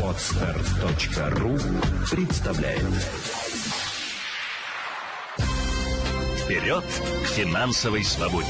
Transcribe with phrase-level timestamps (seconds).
[0.00, 1.58] Отстар.ру
[2.08, 2.82] представляет
[6.38, 8.46] Вперед к финансовой свободе!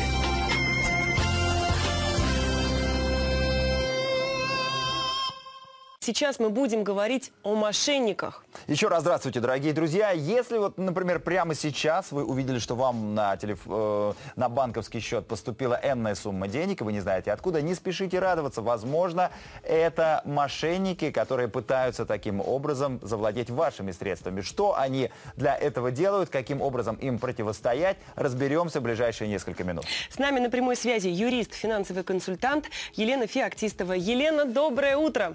[6.00, 8.43] Сейчас мы будем говорить о мошенниках.
[8.66, 10.10] Еще раз здравствуйте, дорогие друзья.
[10.12, 13.60] Если вот, например, прямо сейчас вы увидели, что вам на, телеф...
[13.66, 18.18] э, на банковский счет поступила энная сумма денег, и вы не знаете откуда, не спешите
[18.20, 18.62] радоваться.
[18.62, 19.30] Возможно,
[19.62, 24.40] это мошенники, которые пытаются таким образом завладеть вашими средствами.
[24.40, 29.84] Что они для этого делают, каким образом им противостоять, разберемся в ближайшие несколько минут.
[30.08, 33.92] С нами на прямой связи юрист, финансовый консультант Елена Феоктистова.
[33.92, 35.34] Елена, доброе утро.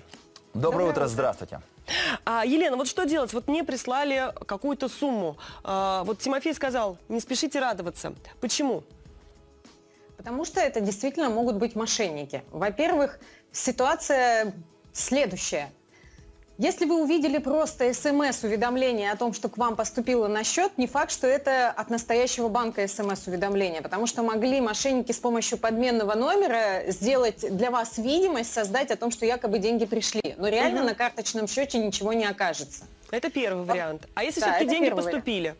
[0.56, 1.60] Доброе утро, здравствуйте.
[2.26, 3.34] А, Елена, вот что делать?
[3.34, 5.38] Вот мне прислали какую-то сумму.
[5.64, 8.14] А, вот Тимофей сказал, не спешите радоваться.
[8.42, 8.84] Почему?
[10.18, 12.44] Потому что это действительно могут быть мошенники.
[12.52, 13.20] Во-первых,
[13.52, 14.54] ситуация
[14.92, 15.72] следующая.
[16.60, 21.10] Если вы увидели просто смс-уведомление о том, что к вам поступило на счет, не факт,
[21.10, 27.46] что это от настоящего банка смс-уведомление, потому что могли мошенники с помощью подменного номера сделать
[27.56, 30.36] для вас видимость, создать о том, что якобы деньги пришли.
[30.38, 30.90] Но реально угу.
[30.90, 32.84] на карточном счете ничего не окажется.
[33.10, 34.10] Это первый вариант.
[34.16, 35.42] А если да, все-таки деньги поступили?
[35.42, 35.60] Вариант.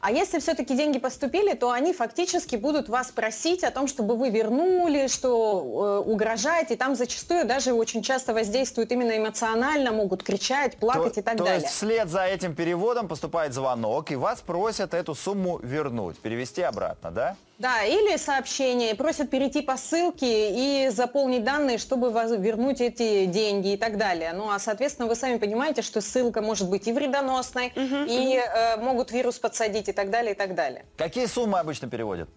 [0.00, 4.30] А если все-таки деньги поступили, то они фактически будут вас просить о том, чтобы вы
[4.30, 6.76] вернули, что э, угрожаете.
[6.76, 11.44] Там зачастую даже очень часто воздействуют именно эмоционально, могут кричать, плакать то, и так то
[11.44, 11.60] далее.
[11.60, 16.62] То есть вслед за этим переводом поступает звонок, и вас просят эту сумму вернуть, перевести
[16.62, 17.36] обратно, да?
[17.60, 23.76] Да, или сообщение, просят перейти по ссылке и заполнить данные, чтобы вернуть эти деньги и
[23.76, 24.32] так далее.
[24.32, 28.46] Ну а, соответственно, вы сами понимаете, что ссылка может быть и вредоносной, угу, и угу.
[28.50, 30.86] Э, могут вирус подсадить и так далее, и так далее.
[30.96, 32.30] Какие суммы обычно переводят?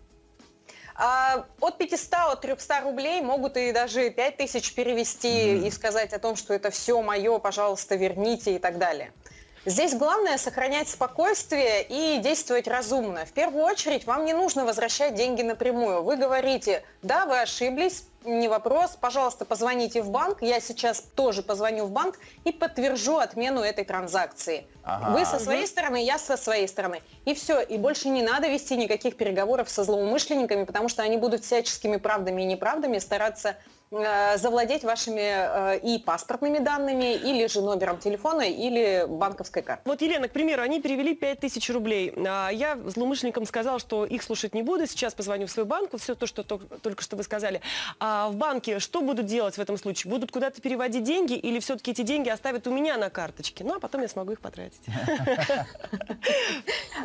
[0.96, 5.68] А, от 500, от 300 рублей могут и даже 5000 перевести mm.
[5.68, 9.14] и сказать о том, что это все мое, пожалуйста, верните и так далее.
[9.66, 13.26] Здесь главное сохранять спокойствие и действовать разумно.
[13.26, 16.04] В первую очередь вам не нужно возвращать деньги напрямую.
[16.04, 21.86] Вы говорите, да, вы ошиблись, не вопрос, пожалуйста, позвоните в банк, я сейчас тоже позвоню
[21.86, 24.66] в банк и подтвержу отмену этой транзакции.
[24.84, 25.18] Ага.
[25.18, 27.02] Вы со своей стороны, я со своей стороны.
[27.26, 31.44] И все, и больше не надо вести никаких переговоров со злоумышленниками, потому что они будут
[31.44, 33.56] всяческими правдами и неправдами стараться
[33.96, 39.84] Э, завладеть вашими э, и паспортными данными, или же номером телефона, или банковской картой.
[39.86, 42.14] Вот, Елена, к примеру, они перевели 5000 рублей.
[42.28, 44.88] А я злоумышленникам сказал, что их слушать не буду.
[44.88, 47.62] Сейчас позвоню в свой банк, все то, что только что вы сказали.
[48.00, 50.12] А в банке что будут делать в этом случае?
[50.12, 53.64] Будут куда-то переводить деньги или все-таки эти деньги оставят у меня на карточке?
[53.64, 54.82] Ну, а потом я смогу их потратить.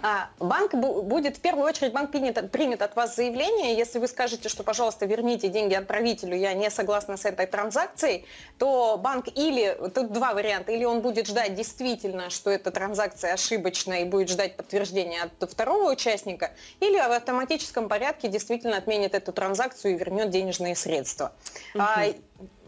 [0.03, 3.76] А, банк будет, в первую очередь, банк примет от вас заявление.
[3.76, 8.25] Если вы скажете, что, пожалуйста, верните деньги отправителю, я не согласна с этой транзакцией,
[8.58, 14.03] то банк или, тут два варианта, или он будет ждать действительно, что эта транзакция ошибочная
[14.03, 19.94] и будет ждать подтверждения от второго участника, или в автоматическом порядке действительно отменит эту транзакцию
[19.94, 21.32] и вернет денежные средства.
[21.75, 21.84] Угу.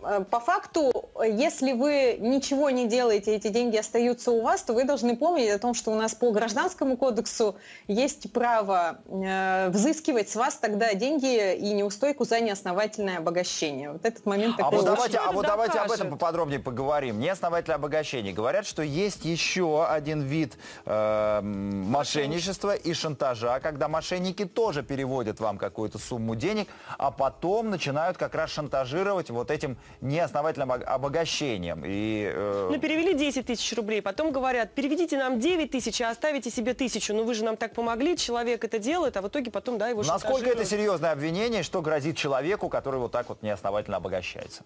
[0.03, 4.85] Э, по факту, если вы ничего не делаете, эти деньги остаются у вас, то вы
[4.85, 10.37] должны помнить о том, что у нас по гражданскому кодексу есть право э, взыскивать с
[10.37, 13.93] вас тогда деньги и неустойку за неосновательное обогащение.
[13.93, 17.21] Вот этот момент а вот давайте, а вот давайте об этом поподробнее поговорим.
[17.21, 18.33] Неосновательное обогащение.
[18.33, 20.57] Говорят, что есть еще один вид
[20.87, 28.17] э, мошенничества и шантажа, когда мошенники тоже переводят вам какую-то сумму денег, а потом начинают
[28.17, 31.83] как раз шантажировать вот этим неосновательным обогащением.
[31.85, 32.69] И, э...
[32.71, 37.15] Ну, перевели 10 тысяч рублей, потом говорят, переведите нам 9 тысяч, а оставите себе тысячу.
[37.15, 40.03] Ну, вы же нам так помогли, человек это делает, а в итоге потом, да, его
[40.03, 44.63] Насколько это серьезное обвинение, что грозит человеку, который вот так вот неосновательно обогащается?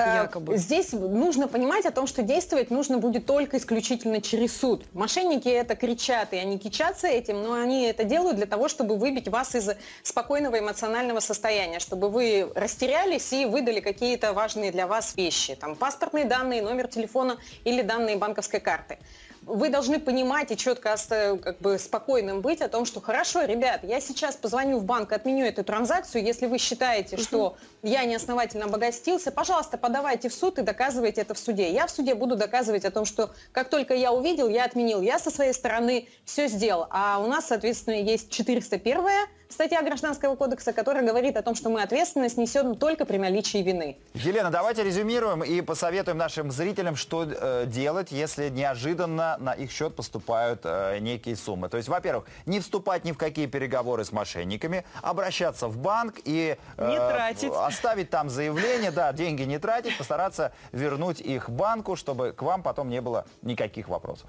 [0.00, 0.56] Э, якобы.
[0.56, 4.84] Здесь нужно понимать о том, что действовать нужно будет только исключительно через суд.
[4.92, 9.28] Мошенники это кричат, и они кичатся этим, но они это делают для того, чтобы выбить
[9.28, 9.70] вас из
[10.02, 16.24] спокойного эмоционального состояния, чтобы вы растерялись и выдали какие-то важные для вас вещи, там паспортные
[16.24, 18.98] данные, номер телефона или данные банковской карты
[19.42, 24.00] вы должны понимать и четко как бы спокойным быть о том, что хорошо, ребят, я
[24.00, 27.22] сейчас позвоню в банк, отменю эту транзакцию, если вы считаете, угу.
[27.22, 31.72] что я неосновательно обогастился, пожалуйста, подавайте в суд и доказывайте это в суде.
[31.72, 35.00] Я в суде буду доказывать о том, что как только я увидел, я отменил.
[35.00, 36.86] Я со своей стороны все сделал.
[36.90, 39.00] А у нас, соответственно, есть 401
[39.50, 43.98] статья Гражданского кодекса, которая говорит о том, что мы ответственность несем только при наличии вины.
[44.14, 49.94] Елена, давайте резюмируем и посоветуем нашим зрителям, что э, делать, если неожиданно на их счет
[49.96, 51.68] поступают э, некие суммы.
[51.68, 56.56] То есть, во-первых, не вступать ни в какие переговоры с мошенниками, обращаться в банк и
[56.78, 57.50] Не тратить.
[57.52, 62.88] оставить там заявление, да, деньги не тратить, постараться вернуть их банку, чтобы к вам потом
[62.88, 64.28] не было никаких вопросов.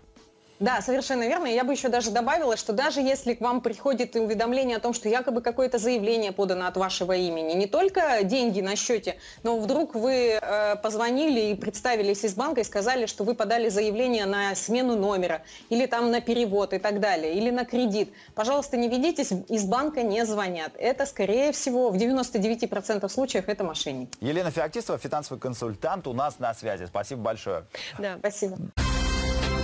[0.61, 1.47] Да, совершенно верно.
[1.47, 5.09] Я бы еще даже добавила, что даже если к вам приходит уведомление о том, что
[5.09, 10.39] якобы какое-то заявление подано от вашего имени, не только деньги на счете, но вдруг вы
[10.39, 15.41] э, позвонили и представились из банка и сказали, что вы подали заявление на смену номера
[15.69, 18.13] или там на перевод и так далее, или на кредит.
[18.35, 20.73] Пожалуйста, не ведитесь, из банка не звонят.
[20.77, 24.15] Это, скорее всего, в 99% случаев это мошенники.
[24.21, 26.85] Елена Феоктистова, финансовый консультант, у нас на связи.
[26.85, 27.65] Спасибо большое.
[27.97, 28.17] Да.
[28.19, 28.57] Спасибо.